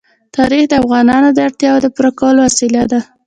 [0.35, 2.99] تاریخ د افغانانو د اړتیاوو د پوره کولو وسیله ده.